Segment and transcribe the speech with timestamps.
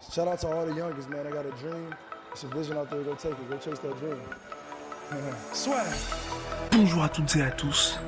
[0.00, 1.26] Shout out to all the youngest, man.
[1.26, 1.94] I got a dream.
[2.32, 3.02] It's a vision out there.
[3.02, 3.50] Go take it.
[3.50, 4.20] Go chase that dream.
[5.52, 5.86] Swag.
[6.72, 7.98] Bonjour à toutes et à tous.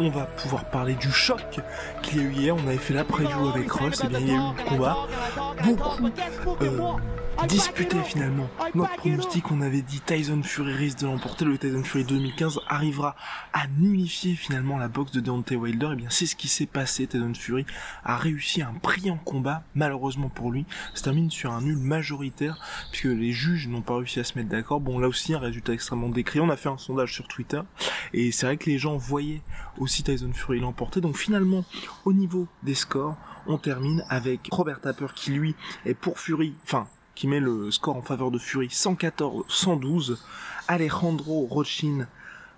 [0.00, 1.60] On va pouvoir parler du choc
[2.02, 2.56] qu'il y a eu hier.
[2.56, 4.02] On avait fait la preview avec Ross.
[4.04, 4.96] Et bien, il y a eu le combat.
[5.64, 6.96] Beaucoup euh,
[7.48, 8.48] disputé finalement.
[8.74, 11.44] Notre pronostic, on avait dit Tyson Fury risque de l'emporter.
[11.44, 13.16] Le Tyson Fury 2015 arrivera
[13.52, 15.90] à nullifier finalement la boxe de Deontay Wilder.
[15.92, 17.06] Et bien, c'est ce qui s'est passé.
[17.06, 17.66] Tyson Fury
[18.04, 19.62] a réussi un brillant combat.
[19.74, 22.58] Malheureusement pour lui, se termine sur un nul majoritaire
[22.90, 24.80] puisque les juges n'ont pas réussi à se mettre d'accord.
[24.80, 26.40] Bon, là aussi, un résultat extrêmement décrit.
[26.40, 27.60] On a fait un sondage sur Twitter
[28.12, 29.42] et c'est vrai que les gens voyaient
[29.78, 31.00] aussi Tyson Fury l'emporter.
[31.00, 31.64] Donc finalement,
[32.04, 36.86] au niveau des scores, on termine avec Robert Tapper qui lui est pour Fury, enfin
[37.14, 40.18] qui met le score en faveur de Fury 114-112,
[40.68, 42.06] Alejandro Rochin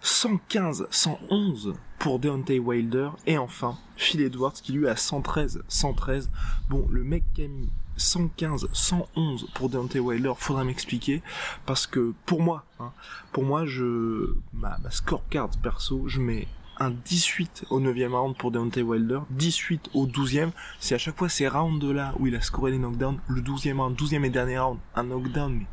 [0.03, 6.29] 115-111 pour Deontay Wilder et enfin Phil Edwards qui lui a 113-113.
[6.69, 11.23] Bon, le mec qui a mis 115, 111 pour Deontay Wilder, faudra m'expliquer
[11.65, 12.93] parce que pour moi, hein,
[13.33, 18.83] pour moi, je ma scorecard perso, je mets un 18 au 9e round pour Deontay
[18.83, 20.51] Wilder, 18 au 12e.
[20.81, 23.79] C'est à chaque fois ces rounds là où il a scoré les knockdowns, le 12e
[23.79, 25.67] round, 12e et dernier round, un knockdown, mais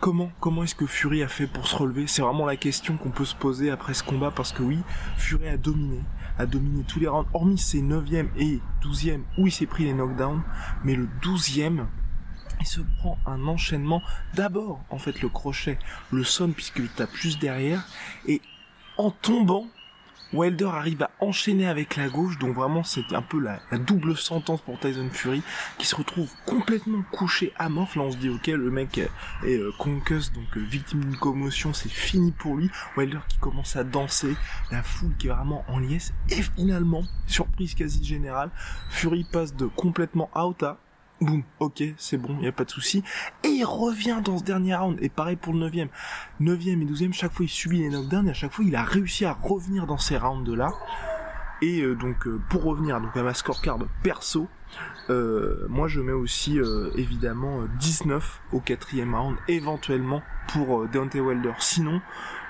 [0.00, 2.06] comment, comment est-ce que Fury a fait pour se relever?
[2.06, 4.78] C'est vraiment la question qu'on peut se poser après ce combat parce que oui,
[5.16, 6.00] Fury a dominé,
[6.38, 9.92] a dominé tous les rounds, hormis ses 9e et 12e où il s'est pris les
[9.92, 10.42] knockdowns,
[10.84, 11.86] mais le 12e,
[12.60, 14.02] il se prend un enchaînement.
[14.34, 15.78] D'abord, en fait, le crochet,
[16.10, 17.86] le son puisqu'il tape juste derrière,
[18.26, 18.40] et
[18.98, 19.66] en tombant,
[20.32, 24.60] Wilder arrive à enchaîner avec la gauche, donc vraiment c'est un peu la, double sentence
[24.60, 25.42] pour Tyson Fury,
[25.78, 27.88] qui se retrouve complètement couché à mort.
[27.94, 29.10] Là on se dit ok le mec est
[29.44, 32.70] euh, donc euh, victime d'une commotion, c'est fini pour lui.
[32.96, 34.34] Wilder qui commence à danser,
[34.72, 38.50] la foule qui est vraiment en liesse, et finalement, surprise quasi générale,
[38.90, 40.78] Fury passe de complètement out à
[41.20, 43.02] boum, ok, c'est bon, y a pas de souci.
[43.44, 45.88] Et il revient dans ce dernier round, et pareil pour le 9ème.
[46.40, 48.84] 9ème et 12ème, chaque fois il subit les knockdowns, et à chaque fois il a
[48.84, 50.70] réussi à revenir dans ces rounds-là.
[51.62, 54.46] Et euh, donc euh, pour revenir donc à ma scorecard perso,
[55.08, 56.58] euh, moi je mets aussi
[56.96, 61.52] évidemment 19 au quatrième round, éventuellement pour Deontay Wilder.
[61.58, 62.02] Sinon,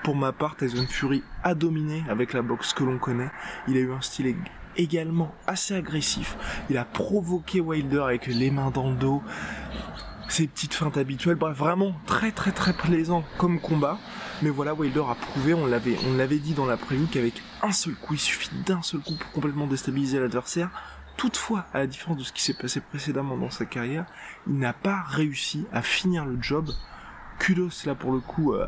[0.03, 3.29] pour ma part, Tyson Fury a dominé avec la boxe que l'on connaît.
[3.67, 4.35] Il a eu un style
[4.77, 6.37] également assez agressif.
[6.69, 9.21] Il a provoqué Wilder avec les mains dans le dos,
[10.29, 11.35] ses petites feintes habituelles.
[11.35, 13.97] Bref, vraiment très très très plaisant comme combat.
[14.41, 17.71] Mais voilà, Wilder a prouvé, on l'avait, on l'avait dit dans la preview, qu'avec un
[17.71, 20.69] seul coup, il suffit d'un seul coup pour complètement déstabiliser l'adversaire.
[21.17, 24.05] Toutefois, à la différence de ce qui s'est passé précédemment dans sa carrière,
[24.45, 26.69] il n'a pas réussi à finir le job.
[27.39, 28.67] Kudos là pour le coup euh,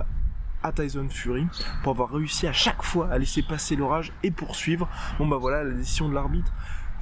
[0.63, 1.47] à Tyson Fury
[1.83, 4.89] pour avoir réussi à chaque fois à laisser passer l'orage et poursuivre.
[5.17, 6.51] Bon bah voilà, la décision de l'arbitre,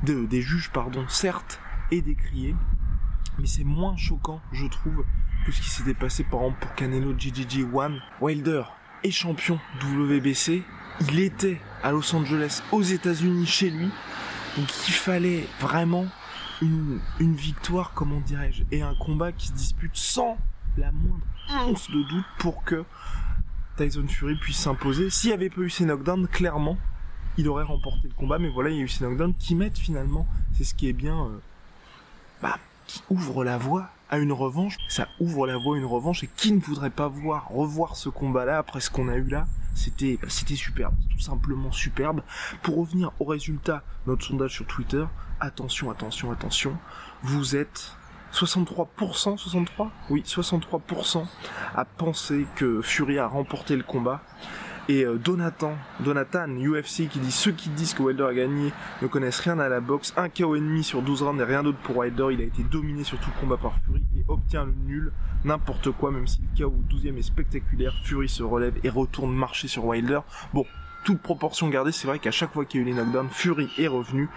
[0.04, 1.60] de, des juges pardon, certes,
[1.92, 2.56] est décriée,
[3.40, 5.06] mais c'est moins choquant, je trouve,
[5.46, 8.02] que ce qui s'était passé par exemple pour Canelo GGG One.
[8.22, 8.64] Wilder
[9.04, 10.64] est champion WBC,
[11.10, 13.90] il était à Los Angeles, aux États-Unis, chez lui,
[14.58, 16.08] donc il fallait vraiment
[16.62, 20.38] une, une victoire, comment dirais-je, et un combat qui se dispute sans
[20.78, 21.26] la moindre
[21.68, 22.84] once de doute pour que
[23.78, 25.10] Tyson Fury puisse s'imposer.
[25.10, 26.78] S'il n'y avait pas eu ces knockdowns, clairement,
[27.38, 28.40] il aurait remporté le combat.
[28.40, 30.28] Mais voilà, il y a eu ces knockdowns qui mettent finalement,
[30.58, 31.40] c'est ce qui est bien, euh,
[32.42, 34.78] bah, qui ouvre la voie à une revanche.
[34.90, 36.24] Ça ouvre la voie à une revanche.
[36.24, 39.48] Et qui ne voudrait pas voir, revoir ce combat-là après ce qu'on a eu là?
[39.76, 42.22] C'était, bah, c'était superbe, tout simplement superbe.
[42.64, 45.06] Pour revenir au résultat, notre sondage sur Twitter,
[45.40, 46.76] attention, attention, attention,
[47.22, 47.97] vous êtes
[48.34, 51.26] 63%, 63 Oui, 63%
[51.76, 54.22] à penser que Fury a remporté le combat.
[54.90, 58.72] Et euh, Donatan, Donatan, UFC, qui dit ceux qui disent que Wilder a gagné
[59.02, 60.14] ne connaissent rien à la boxe.
[60.16, 62.28] Un KO ennemi sur 12 rounds et rien d'autre pour Wilder.
[62.32, 65.12] Il a été dominé sur tout le combat par Fury et obtient le nul.
[65.44, 67.94] N'importe quoi, même si le KO 12ème est spectaculaire.
[68.04, 70.22] Fury se relève et retourne marcher sur Wilder.
[70.54, 70.66] Bon,
[71.04, 73.70] toute proportion gardée, c'est vrai qu'à chaque fois qu'il y a eu les knockdowns, Fury
[73.78, 74.30] est revenu.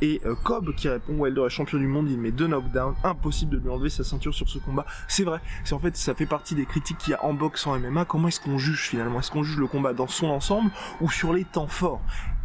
[0.00, 3.52] Et euh, Cobb qui répond Wilder est champion du monde, il met deux knockdowns, impossible
[3.52, 4.86] de lui enlever sa ceinture sur ce combat.
[5.08, 7.66] C'est vrai, c'est en fait ça fait partie des critiques qu'il y a en boxe
[7.66, 8.04] en MMA.
[8.04, 9.20] Comment est-ce qu'on juge finalement?
[9.20, 10.70] Est-ce qu'on juge le combat dans son ensemble
[11.00, 12.02] ou sur les temps forts?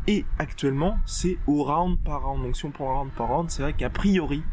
[0.08, 2.44] Et actuellement, c'est au round par round.
[2.44, 4.44] Donc si on prend round par round, c'est vrai qu'a priori,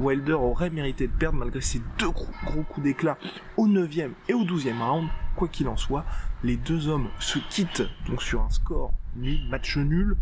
[0.00, 3.18] Wilder aurait mérité de perdre malgré ses deux gros, coups d'éclat
[3.56, 5.08] au 9e et au 12e round.
[5.36, 6.04] Quoi qu'il en soit,
[6.42, 10.16] les deux hommes se quittent donc sur un score nul, match nul.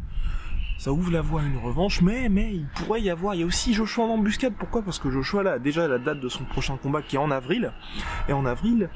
[0.79, 3.43] Ça ouvre la voie à une revanche, mais, mais il pourrait y avoir, il y
[3.43, 4.55] a aussi Joshua en embuscade.
[4.57, 4.83] Pourquoi?
[4.83, 7.33] Parce que Joshua là, a déjà la date de son prochain combat qui est en
[7.33, 7.73] avril.
[8.29, 8.89] Et en avril,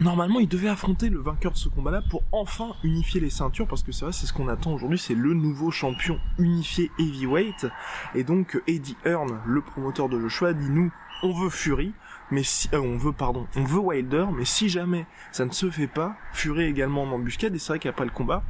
[0.00, 3.84] Normalement, il devait affronter le vainqueur de ce combat-là pour enfin unifier les ceintures, parce
[3.84, 7.68] que vrai, c'est ce qu'on attend aujourd'hui, c'est le nouveau champion unifié heavyweight.
[8.16, 10.92] Et donc, Eddie Hearn, le promoteur de Joshua, dit nous,
[11.22, 11.92] on veut Fury,
[12.32, 15.70] mais si, euh, on veut, pardon, on veut Wilder, mais si jamais ça ne se
[15.70, 18.42] fait pas, Fury également en embuscade, et c'est vrai qu'après le combat,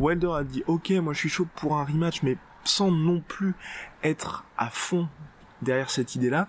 [0.00, 3.54] Wilder a dit, ok, moi je suis chaud pour un rematch, mais sans non plus
[4.02, 5.08] être à fond
[5.62, 6.48] derrière cette idée-là.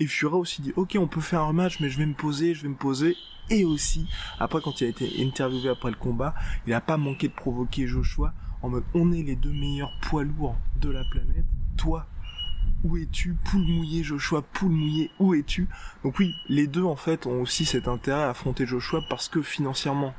[0.00, 2.14] Et Fury a aussi dit, ok, on peut faire un rematch, mais je vais me
[2.14, 3.16] poser, je vais me poser,
[3.50, 4.06] et aussi,
[4.38, 6.34] après quand il a été interviewé après le combat,
[6.66, 10.24] il n'a pas manqué de provoquer Joshua en mode on est les deux meilleurs poids
[10.24, 11.46] lourds de la planète,
[11.76, 12.06] toi
[12.84, 13.34] où es-tu?
[13.44, 15.68] Poule mouillé Joshua, poule mouillé, où es-tu?
[16.04, 19.42] Donc oui, les deux en fait ont aussi cet intérêt à affronter Joshua parce que
[19.42, 20.14] financièrement,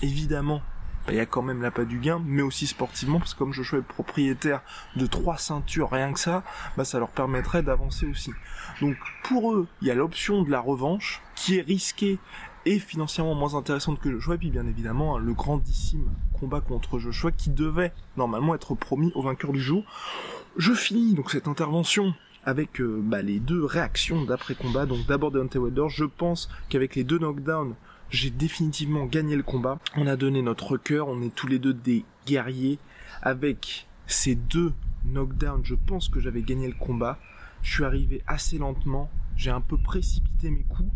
[0.00, 0.62] évidemment,
[1.10, 3.52] il y a quand même la pas du gain, mais aussi sportivement, parce que comme
[3.52, 4.62] Joshua est propriétaire
[4.96, 6.42] de trois ceintures, rien que ça,
[6.76, 8.32] bah ça leur permettrait d'avancer aussi.
[8.80, 12.18] Donc pour eux, il y a l'option de la revanche, qui est risquée
[12.66, 17.32] et financièrement moins intéressante que Joshua, et puis bien évidemment le grandissime combat contre Joshua
[17.32, 19.84] qui devait normalement être promis au vainqueur du jour.
[20.56, 22.14] Je finis donc cette intervention
[22.44, 24.86] avec euh, bah, les deux réactions d'après combat.
[24.86, 27.74] Donc d'abord Deontay Wilder, je pense qu'avec les deux knockdowns,
[28.10, 29.78] j'ai définitivement gagné le combat.
[29.96, 32.78] On a donné notre cœur, on est tous les deux des guerriers.
[33.22, 34.72] Avec ces deux
[35.04, 37.18] knockdowns, je pense que j'avais gagné le combat.
[37.62, 40.90] Je suis arrivé assez lentement, j'ai un peu précipité mes coups,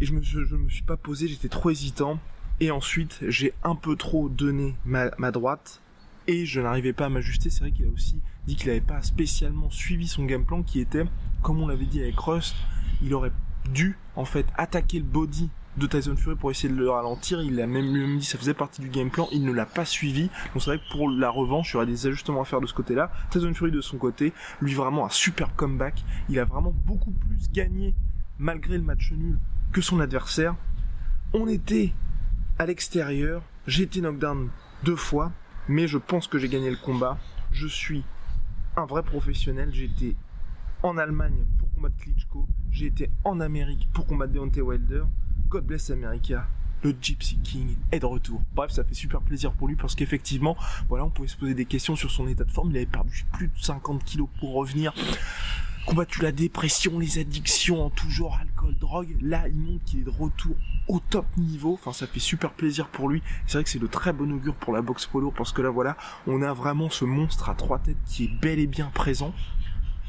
[0.00, 2.18] et je me, je, me suis pas posé, j'étais trop hésitant.
[2.58, 5.80] Et ensuite, j'ai un peu trop donné ma, ma droite
[6.26, 7.50] et je n'arrivais pas à m'ajuster.
[7.50, 10.80] C'est vrai qu'il a aussi dit qu'il n'avait pas spécialement suivi son game plan qui
[10.80, 11.04] était,
[11.42, 12.54] comme on l'avait dit avec Rust,
[13.02, 13.32] il aurait
[13.72, 17.42] dû en fait attaquer le body de Tyson Fury pour essayer de le ralentir.
[17.42, 19.28] Il a même, même dit ça faisait partie du game plan.
[19.32, 20.30] Il ne l'a pas suivi.
[20.52, 22.66] Donc c'est vrai que pour la revanche, il y aura des ajustements à faire de
[22.66, 23.10] ce côté-là.
[23.30, 26.04] Tyson Fury de son côté, lui vraiment un super comeback.
[26.28, 27.94] Il a vraiment beaucoup plus gagné
[28.38, 29.38] malgré le match nul
[29.72, 30.56] que son adversaire.
[31.32, 31.92] On était
[32.58, 34.50] à l'extérieur, j'ai été knockdown
[34.84, 35.32] deux fois,
[35.68, 37.18] mais je pense que j'ai gagné le combat.
[37.52, 38.04] Je suis
[38.76, 40.16] un vrai professionnel, j'ai été
[40.82, 45.04] en Allemagne pour combattre Klitschko, j'ai été en Amérique pour combattre Deontay Wilder.
[45.50, 46.46] God bless America,
[46.84, 48.40] le Gypsy King est de retour.
[48.54, 50.56] Bref, ça fait super plaisir pour lui parce qu'effectivement,
[50.88, 52.70] voilà, on pouvait se poser des questions sur son état de forme.
[52.70, 54.94] Il avait perdu plus de 50 kilos pour revenir
[55.86, 59.16] combattu la dépression, les addictions en tout genre, alcool, drogue.
[59.20, 60.54] Là, il montre qu'il est de retour
[60.86, 61.74] au top niveau.
[61.74, 63.20] Enfin, ça fait super plaisir pour lui.
[63.48, 65.70] C'est vrai que c'est de très bon augure pour la boxe polo parce que là,
[65.70, 65.96] voilà,
[66.28, 69.34] on a vraiment ce monstre à trois têtes qui est bel et bien présent.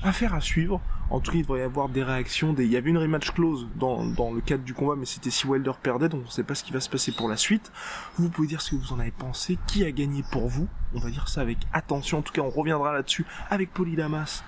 [0.03, 0.81] Affaire à suivre.
[1.11, 2.53] En tout cas, il devrait y avoir des réactions.
[2.53, 2.63] Des...
[2.63, 5.73] Il y avait une rematch close dans, le cadre du combat, mais c'était si Wilder
[5.83, 7.69] perdait, donc on ne sait pas ce qui va se passer pour la suite.
[8.17, 10.69] Vous pouvez dire ce que vous en avez pensé, qui a gagné pour vous?
[10.93, 12.19] On va dire ça avec attention.
[12.19, 14.43] En tout cas, on reviendra là-dessus avec Polydamas,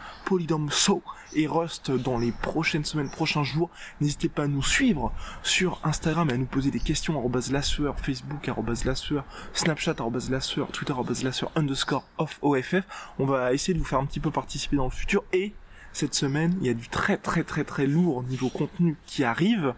[0.71, 1.03] So
[1.35, 3.69] et Rust dans les prochaines semaines, prochains jours.
[3.99, 5.11] N'hésitez pas à nous suivre
[5.41, 7.21] sur Instagram et à nous poser des questions
[7.51, 8.49] lasseur, Facebook
[8.85, 9.95] lasseur, Snapchat
[10.29, 10.93] lasseur, Twitter
[11.23, 12.75] lasseur underscore off OFF.
[13.19, 15.53] On va essayer de vous faire un petit peu participer dans le futur et
[15.93, 19.73] cette semaine, il y a du très très très très lourd niveau contenu qui arrive.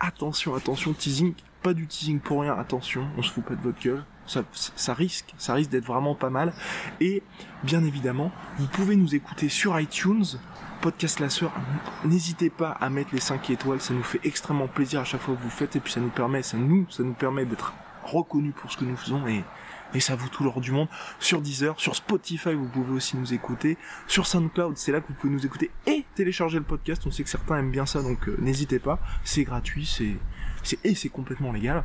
[0.00, 3.80] Attention, attention, teasing, pas du teasing pour rien, attention, on se fout pas de votre
[3.80, 4.04] gueule.
[4.26, 4.42] Ça,
[4.92, 6.52] risque, ça risque d'être vraiment pas mal.
[7.00, 7.22] Et
[7.62, 10.24] bien évidemment, vous pouvez nous écouter sur iTunes,
[10.80, 11.28] podcast La
[12.04, 15.36] n'hésitez pas à mettre les 5 étoiles, ça nous fait extrêmement plaisir à chaque fois
[15.36, 17.72] que vous faites et puis ça nous permet, ça nous, ça nous permet d'être
[18.06, 19.44] reconnus pour ce que nous faisons et
[19.94, 20.88] et ça vaut tout l'or du monde.
[21.20, 23.78] Sur Deezer, sur Spotify, vous pouvez aussi nous écouter.
[24.06, 27.02] Sur SoundCloud, c'est là que vous pouvez nous écouter et télécharger le podcast.
[27.06, 28.98] On sait que certains aiment bien ça, donc euh, n'hésitez pas.
[29.24, 30.16] C'est gratuit, c'est,
[30.62, 31.84] c'est et c'est complètement légal.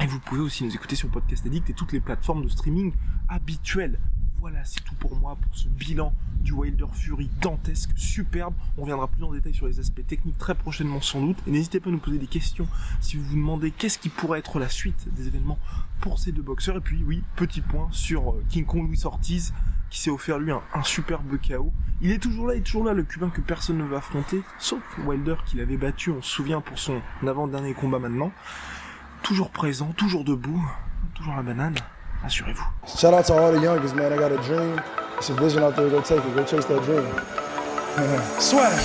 [0.00, 2.92] Et vous pouvez aussi nous écouter sur Podcast Addict et toutes les plateformes de streaming
[3.28, 3.98] habituelles.
[4.42, 8.54] Voilà, c'est tout pour moi pour ce bilan du Wilder Fury dantesque, superbe.
[8.76, 11.36] On reviendra plus en détail sur les aspects techniques très prochainement sans doute.
[11.46, 12.66] Et n'hésitez pas à nous poser des questions
[13.00, 15.60] si vous vous demandez qu'est-ce qui pourrait être la suite des événements
[16.00, 16.78] pour ces deux boxeurs.
[16.78, 19.54] Et puis oui, petit point sur euh, King Kong Luis Ortiz
[19.90, 21.72] qui s'est offert lui un, superbe chaos.
[22.00, 24.42] Il est toujours là, il est toujours là, le Cubain que personne ne veut affronter,
[24.58, 28.32] sauf Wilder qui l'avait battu, on se souvient pour son avant-dernier combat maintenant.
[29.22, 30.68] Toujours présent, toujours debout,
[31.14, 31.76] toujours la banane.
[32.22, 32.96] Assurez-vous.
[32.98, 34.12] Shout out to all the youngest, man.
[34.12, 34.80] I got a dream.
[35.18, 35.88] It's a vision out there.
[35.88, 36.34] Go take it.
[36.34, 37.06] Go chase that dream.
[38.40, 38.80] Swag.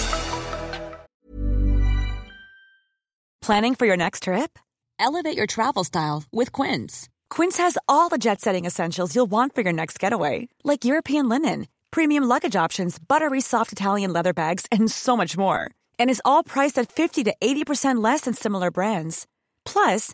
[3.42, 4.60] Planning for your next trip?
[5.00, 7.08] Elevate your travel style with Quince.
[7.30, 11.30] Quince has all the jet setting essentials you'll want for your next getaway, like European
[11.30, 15.72] linen, premium luggage options, buttery soft Italian leather bags, and so much more.
[16.00, 19.28] And is all priced at 50 to 80% less than similar brands.
[19.66, 20.14] Plus,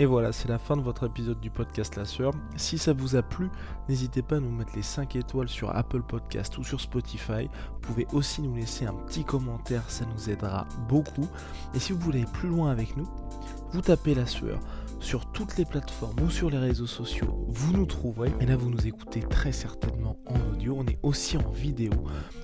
[0.00, 2.32] Et voilà, c'est la fin de votre épisode du podcast La Sœur.
[2.54, 3.50] Si ça vous a plu,
[3.88, 7.50] n'hésitez pas à nous mettre les 5 étoiles sur Apple Podcast ou sur Spotify.
[7.72, 11.26] Vous pouvez aussi nous laisser un petit commentaire, ça nous aidera beaucoup.
[11.74, 13.08] Et si vous voulez aller plus loin avec nous,
[13.72, 14.60] vous tapez La Sueur
[15.00, 18.32] sur toutes les plateformes ou sur les réseaux sociaux, vous nous trouverez.
[18.40, 20.57] Et là, vous nous écoutez très certainement en audio.
[20.70, 21.92] On est aussi en vidéo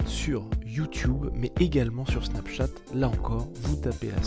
[0.07, 2.69] sur YouTube, mais également sur Snapchat.
[2.95, 4.23] Là encore, vous tapez la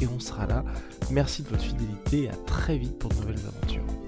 [0.00, 0.64] et on sera là.
[1.10, 4.01] Merci de votre fidélité et à très vite pour de nouvelles aventures.